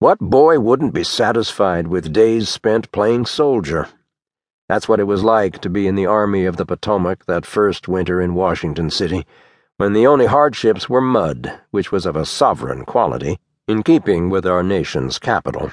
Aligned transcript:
What 0.00 0.20
boy 0.20 0.60
wouldn't 0.60 0.94
be 0.94 1.02
satisfied 1.02 1.88
with 1.88 2.12
days 2.12 2.48
spent 2.48 2.92
playing 2.92 3.26
soldier? 3.26 3.88
That's 4.68 4.88
what 4.88 5.00
it 5.00 5.08
was 5.08 5.24
like 5.24 5.58
to 5.62 5.68
be 5.68 5.88
in 5.88 5.96
the 5.96 6.06
Army 6.06 6.44
of 6.44 6.56
the 6.56 6.64
Potomac 6.64 7.26
that 7.26 7.44
first 7.44 7.88
winter 7.88 8.20
in 8.20 8.36
Washington 8.36 8.90
City, 8.90 9.26
when 9.76 9.94
the 9.94 10.06
only 10.06 10.26
hardships 10.26 10.88
were 10.88 11.00
mud, 11.00 11.52
which 11.72 11.90
was 11.90 12.06
of 12.06 12.14
a 12.14 12.24
sovereign 12.24 12.84
quality, 12.84 13.40
in 13.66 13.82
keeping 13.82 14.30
with 14.30 14.46
our 14.46 14.62
nation's 14.62 15.18
capital. 15.18 15.72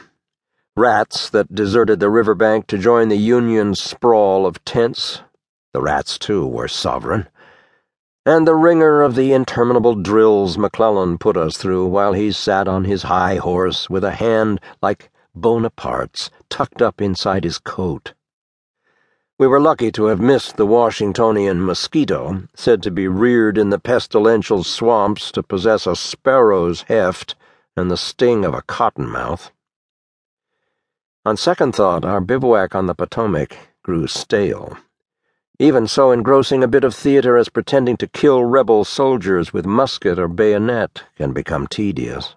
Rats 0.76 1.30
that 1.30 1.54
deserted 1.54 2.00
the 2.00 2.10
riverbank 2.10 2.66
to 2.68 2.80
join 2.80 3.10
the 3.10 3.18
Union 3.18 3.76
sprawl 3.76 4.48
of 4.48 4.66
tents. 4.66 5.21
The 5.71 5.84
rats, 5.84 6.18
too, 6.18 6.48
were 6.48 6.68
sovereign 6.68 7.28
and 8.26 8.48
the 8.48 8.55
wringer 8.55 9.04
of 9.04 9.14
the 9.14 9.32
interminable 9.34 9.94
drills 9.94 10.58
McClellan 10.58 11.18
put 11.20 11.38
us 11.38 11.58
through 11.58 11.86
while 11.86 12.14
he 12.14 12.32
sat 12.32 12.68
on 12.68 12.86
his 12.86 13.04
high 13.04 13.36
horse 13.36 13.88
with 13.88 14.04
a 14.04 14.16
hand 14.16 14.59
like 14.82 15.12
Bonaparte's 15.36 16.32
tucked 16.49 16.82
up 16.82 17.02
inside 17.02 17.44
his 17.44 17.59
coat. 17.59 18.13
We 19.38 19.46
were 19.46 19.59
lucky 19.59 19.91
to 19.91 20.05
have 20.05 20.20
missed 20.20 20.58
the 20.58 20.66
Washingtonian 20.66 21.63
mosquito, 21.63 22.48
said 22.55 22.82
to 22.84 22.91
be 22.91 23.08
reared 23.08 23.59
in 23.59 23.70
the 23.70 23.80
pestilential 23.80 24.63
swamps 24.63 25.32
to 25.34 25.44
possess 25.44 25.85
a 25.85 25.96
sparrow's 25.96 26.84
heft 26.84 27.35
and 27.77 27.91
the 27.91 27.98
sting 27.98 28.44
of 28.44 28.55
a 28.55 28.62
cottonmouth. 28.63 29.52
On 31.26 31.38
second 31.38 31.76
thought, 31.76 32.05
our 32.05 32.21
bivouac 32.21 32.73
on 32.73 32.88
the 32.88 32.96
Potomac 32.96 33.57
grew 33.84 34.07
stale 34.07 34.77
even 35.58 35.88
so 35.88 36.12
engrossing 36.12 36.64
a 36.64 36.68
bit 36.68 36.84
of 36.84 36.94
theater 36.94 37.38
as 37.38 37.48
pretending 37.48 37.96
to 37.96 38.08
kill 38.08 38.44
rebel 38.44 38.84
soldiers 38.84 39.54
with 39.54 39.66
musket 39.66 40.20
or 40.20 40.27
bayonet 40.27 41.04
can 41.16 41.32
become 41.32 41.66
tedious. 41.66 42.36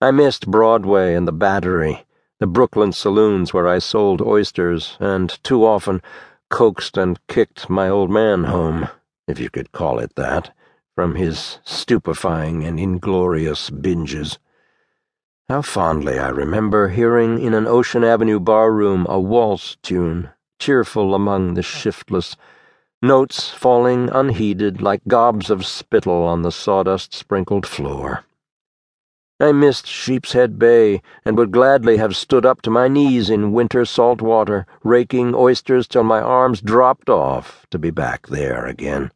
I 0.00 0.12
missed 0.12 0.50
Broadway 0.50 1.14
and 1.14 1.28
the 1.28 1.32
Battery, 1.32 2.06
the 2.40 2.46
Brooklyn 2.46 2.92
saloons 2.92 3.52
where 3.52 3.68
I 3.68 3.78
sold 3.78 4.22
oysters, 4.22 4.96
and 4.98 5.30
too 5.44 5.64
often 5.64 6.00
coaxed 6.48 6.96
and 6.96 7.18
kicked 7.28 7.68
my 7.68 7.88
old 7.88 8.10
man 8.10 8.44
home, 8.44 8.88
if 9.28 9.38
you 9.38 9.50
could 9.50 9.72
call 9.72 9.98
it 9.98 10.14
that, 10.16 10.54
from 10.94 11.16
his 11.16 11.58
stupefying 11.64 12.64
and 12.64 12.80
inglorious 12.80 13.68
binges. 13.68 14.38
How 15.48 15.60
fondly 15.60 16.18
I 16.18 16.30
remember 16.30 16.88
hearing 16.88 17.38
in 17.38 17.52
an 17.52 17.66
Ocean 17.66 18.04
Avenue 18.04 18.40
barroom 18.40 19.06
a 19.08 19.20
waltz 19.20 19.76
tune 19.82 20.30
cheerful 20.62 21.12
among 21.12 21.54
the 21.54 21.62
shiftless, 21.62 22.36
notes 23.02 23.48
falling 23.48 24.08
unheeded 24.10 24.80
like 24.80 25.02
gobs 25.08 25.50
of 25.50 25.66
spittle 25.66 26.22
on 26.22 26.42
the 26.42 26.52
sawdust 26.52 27.12
sprinkled 27.12 27.66
floor. 27.66 28.24
I 29.40 29.50
missed 29.50 29.88
Sheepshead 29.88 30.60
Bay 30.60 31.02
and 31.24 31.36
would 31.36 31.50
gladly 31.50 31.96
have 31.96 32.14
stood 32.14 32.46
up 32.46 32.62
to 32.62 32.70
my 32.70 32.86
knees 32.86 33.28
in 33.28 33.50
winter 33.50 33.84
salt 33.84 34.22
water, 34.22 34.64
raking 34.84 35.34
oysters 35.34 35.88
till 35.88 36.04
my 36.04 36.20
arms 36.20 36.60
dropped 36.60 37.10
off 37.10 37.66
to 37.70 37.78
be 37.80 37.90
back 37.90 38.28
there 38.28 38.64
again. 38.64 39.10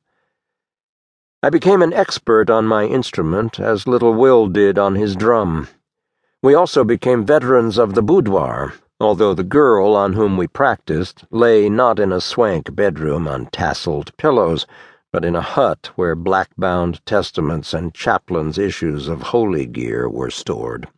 I 1.44 1.50
became 1.50 1.80
an 1.80 1.92
expert 1.92 2.50
on 2.50 2.66
my 2.66 2.86
instrument, 2.86 3.60
as 3.60 3.86
little 3.86 4.14
Will 4.14 4.48
did 4.48 4.80
on 4.80 4.96
his 4.96 5.14
drum. 5.14 5.68
We 6.42 6.54
also 6.54 6.82
became 6.82 7.24
veterans 7.24 7.78
of 7.78 7.94
the 7.94 8.02
boudoir, 8.02 8.74
although 9.00 9.34
the 9.34 9.44
girl 9.44 9.94
on 9.94 10.14
whom 10.14 10.36
we 10.36 10.46
practiced 10.46 11.24
lay 11.30 11.68
not 11.68 11.98
in 11.98 12.12
a 12.12 12.20
swank 12.20 12.74
bedroom 12.74 13.28
on 13.28 13.46
tasseled 13.46 14.16
pillows, 14.16 14.66
but 15.12 15.24
in 15.24 15.36
a 15.36 15.40
hut 15.40 15.90
where 15.96 16.14
black-bound 16.14 17.04
testaments 17.06 17.72
and 17.72 17.94
chaplain's 17.94 18.58
issues 18.58 19.08
of 19.08 19.22
holy 19.22 19.66
gear 19.66 20.08
were 20.08 20.30
stored. 20.30 20.88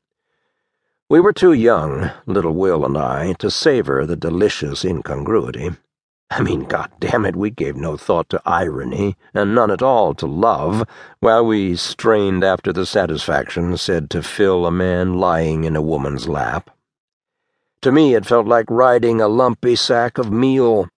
We 1.10 1.20
were 1.20 1.32
too 1.32 1.52
young, 1.52 2.10
little 2.26 2.52
Will 2.52 2.84
and 2.84 2.98
I, 2.98 3.32
to 3.38 3.50
savor 3.50 4.04
the 4.04 4.16
delicious 4.16 4.84
incongruity. 4.84 5.70
I 6.30 6.42
mean, 6.42 6.64
God 6.64 6.90
damn 7.00 7.24
it, 7.24 7.34
we 7.34 7.50
gave 7.50 7.76
no 7.76 7.96
thought 7.96 8.28
to 8.28 8.42
irony, 8.44 9.16
and 9.32 9.54
none 9.54 9.70
at 9.70 9.82
all 9.82 10.12
to 10.14 10.26
love, 10.26 10.86
while 11.20 11.46
we 11.46 11.76
strained 11.76 12.44
after 12.44 12.72
the 12.72 12.84
satisfaction 12.84 13.78
said 13.78 14.10
to 14.10 14.22
fill 14.22 14.66
a 14.66 14.70
man 14.70 15.14
lying 15.14 15.64
in 15.64 15.74
a 15.74 15.82
woman's 15.82 16.28
lap. 16.28 16.70
To 17.82 17.92
me, 17.92 18.14
it 18.14 18.26
felt 18.26 18.46
like 18.46 18.70
riding 18.70 19.20
a 19.20 19.28
lumpy 19.28 19.76
sack 19.76 20.18
of 20.18 20.32
meal. 20.32 20.88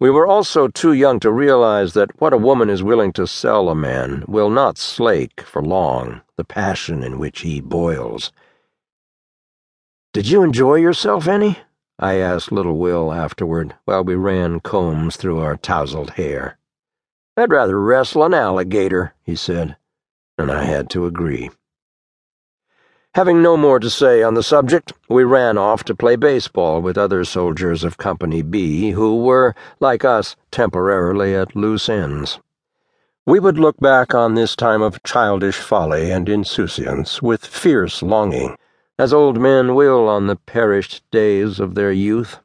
We 0.00 0.10
were 0.10 0.26
also 0.26 0.66
too 0.66 0.92
young 0.92 1.20
to 1.20 1.30
realize 1.30 1.92
that 1.92 2.20
what 2.20 2.32
a 2.32 2.38
woman 2.38 2.70
is 2.70 2.82
willing 2.82 3.12
to 3.12 3.26
sell 3.26 3.68
a 3.68 3.74
man 3.74 4.24
will 4.26 4.50
not 4.50 4.78
slake 4.78 5.42
for 5.42 5.62
long 5.62 6.22
the 6.36 6.44
passion 6.44 7.02
in 7.02 7.18
which 7.18 7.40
he 7.40 7.60
boils. 7.60 8.32
Did 10.12 10.28
you 10.28 10.42
enjoy 10.42 10.76
yourself 10.76 11.28
any? 11.28 11.58
I 11.98 12.14
asked 12.14 12.50
little 12.50 12.78
Will 12.78 13.12
afterward, 13.12 13.74
while 13.84 14.02
we 14.02 14.14
ran 14.14 14.60
combs 14.60 15.16
through 15.16 15.38
our 15.38 15.56
tousled 15.56 16.10
hair. 16.10 16.58
I'd 17.36 17.50
rather 17.50 17.80
wrestle 17.80 18.24
an 18.24 18.34
alligator, 18.34 19.14
he 19.22 19.36
said, 19.36 19.76
and 20.36 20.50
I 20.50 20.64
had 20.64 20.90
to 20.90 21.06
agree. 21.06 21.50
Having 23.14 23.42
no 23.42 23.58
more 23.58 23.78
to 23.78 23.90
say 23.90 24.22
on 24.22 24.32
the 24.32 24.42
subject, 24.42 24.94
we 25.06 25.22
ran 25.22 25.58
off 25.58 25.84
to 25.84 25.94
play 25.94 26.16
baseball 26.16 26.80
with 26.80 26.96
other 26.96 27.24
soldiers 27.24 27.84
of 27.84 27.98
Company 27.98 28.40
B 28.40 28.92
who 28.92 29.22
were, 29.22 29.54
like 29.80 30.02
us, 30.02 30.34
temporarily 30.50 31.34
at 31.34 31.54
loose 31.54 31.90
ends. 31.90 32.40
We 33.26 33.38
would 33.38 33.58
look 33.58 33.78
back 33.78 34.14
on 34.14 34.34
this 34.34 34.56
time 34.56 34.80
of 34.80 35.02
childish 35.02 35.58
folly 35.58 36.10
and 36.10 36.26
insouciance 36.26 37.20
with 37.20 37.44
fierce 37.44 38.02
longing, 38.02 38.56
as 38.98 39.12
old 39.12 39.38
men 39.38 39.74
will 39.74 40.08
on 40.08 40.26
the 40.26 40.36
perished 40.36 41.02
days 41.10 41.60
of 41.60 41.74
their 41.74 41.92
youth. 41.92 42.38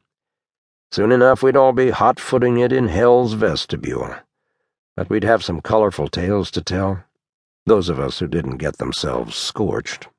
Soon 0.91 1.13
enough 1.13 1.41
we'd 1.41 1.55
all 1.55 1.71
be 1.71 1.91
hot-footing 1.91 2.57
it 2.57 2.73
in 2.73 2.89
hell's 2.89 3.33
vestibule. 3.33 4.15
But 4.97 5.09
we'd 5.09 5.23
have 5.23 5.45
some 5.45 5.61
colorful 5.61 6.09
tales 6.09 6.51
to 6.51 6.61
tell, 6.61 7.05
those 7.65 7.87
of 7.87 8.01
us 8.01 8.19
who 8.19 8.27
didn't 8.27 8.57
get 8.57 8.79
themselves 8.79 9.37
scorched. 9.37 10.09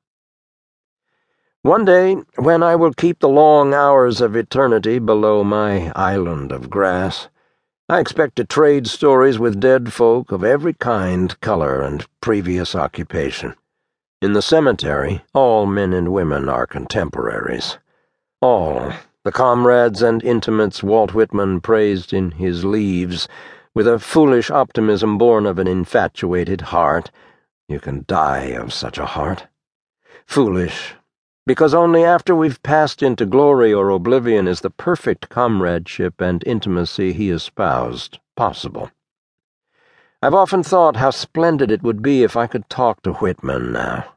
One 1.63 1.83
day, 1.83 2.15
when 2.37 2.63
I 2.63 2.77
will 2.77 2.93
keep 2.93 3.19
the 3.19 3.27
long 3.27 3.73
hours 3.73 4.21
of 4.21 4.33
eternity 4.33 4.97
below 4.97 5.43
my 5.43 5.91
island 5.93 6.53
of 6.53 6.69
grass, 6.69 7.27
I 7.89 7.99
expect 7.99 8.37
to 8.37 8.45
trade 8.45 8.87
stories 8.87 9.39
with 9.39 9.59
dead 9.59 9.91
folk 9.91 10.31
of 10.31 10.41
every 10.41 10.73
kind, 10.73 11.37
color, 11.41 11.81
and 11.81 12.07
previous 12.21 12.75
occupation. 12.75 13.55
In 14.21 14.31
the 14.31 14.41
cemetery, 14.41 15.25
all 15.33 15.65
men 15.65 15.91
and 15.91 16.13
women 16.13 16.47
are 16.47 16.65
contemporaries. 16.65 17.77
All, 18.39 18.93
the 19.25 19.31
comrades 19.33 20.01
and 20.01 20.23
intimates 20.23 20.81
Walt 20.81 21.13
Whitman 21.13 21.59
praised 21.59 22.13
in 22.13 22.31
his 22.31 22.63
leaves, 22.63 23.27
with 23.75 23.85
a 23.85 23.99
foolish 23.99 24.49
optimism 24.49 25.17
born 25.17 25.45
of 25.45 25.59
an 25.59 25.67
infatuated 25.67 26.61
heart. 26.61 27.11
You 27.67 27.81
can 27.81 28.05
die 28.07 28.51
of 28.51 28.71
such 28.71 28.97
a 28.97 29.05
heart. 29.05 29.47
Foolish, 30.25 30.93
because 31.49 31.73
only 31.73 32.03
after 32.03 32.35
we've 32.35 32.61
passed 32.61 33.01
into 33.01 33.25
glory 33.25 33.73
or 33.73 33.89
oblivion 33.89 34.47
is 34.47 34.61
the 34.61 34.69
perfect 34.69 35.29
comradeship 35.29 36.21
and 36.21 36.43
intimacy 36.45 37.11
he 37.11 37.31
espoused 37.31 38.19
possible. 38.35 38.91
I've 40.21 40.35
often 40.35 40.61
thought 40.61 40.97
how 40.97 41.09
splendid 41.09 41.71
it 41.71 41.81
would 41.81 42.03
be 42.03 42.21
if 42.21 42.37
I 42.37 42.45
could 42.45 42.69
talk 42.69 43.01
to 43.01 43.13
Whitman 43.13 43.71
now. 43.71 44.13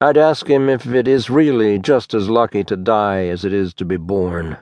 I'd 0.00 0.16
ask 0.16 0.46
him 0.46 0.68
if 0.68 0.86
it 0.86 1.08
is 1.08 1.28
really 1.28 1.76
just 1.80 2.14
as 2.14 2.30
lucky 2.30 2.62
to 2.62 2.76
die 2.76 3.26
as 3.26 3.44
it 3.44 3.52
is 3.52 3.74
to 3.74 3.84
be 3.84 3.96
born. 3.96 4.56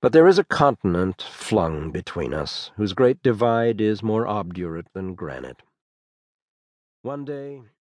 But 0.00 0.14
there 0.14 0.26
is 0.26 0.38
a 0.38 0.44
continent 0.44 1.20
flung 1.20 1.90
between 1.90 2.32
us, 2.32 2.70
whose 2.76 2.94
great 2.94 3.22
divide 3.22 3.82
is 3.82 4.02
more 4.02 4.26
obdurate 4.26 4.86
than 4.94 5.14
granite. 5.14 5.60
One 7.02 7.26
day 7.26 7.60